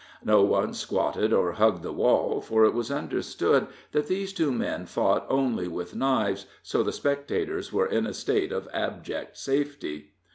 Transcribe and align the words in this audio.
No 0.25 0.41
one 0.41 0.73
squatted 0.73 1.31
or 1.31 1.51
hugged 1.51 1.83
the 1.83 1.91
wall, 1.91 2.41
for 2.41 2.65
it 2.65 2.73
was 2.73 2.89
understood 2.89 3.67
that 3.91 4.07
these 4.07 4.33
two 4.33 4.51
men 4.51 4.87
fought 4.87 5.27
only 5.29 5.67
with 5.67 5.95
knives, 5.95 6.47
so 6.63 6.81
the 6.81 6.91
spectators 6.91 7.71
were 7.71 7.85
in 7.85 8.07
a 8.07 8.13
state 8.15 8.51
of 8.51 8.67
abject 8.73 9.37
safety. 9.37 10.13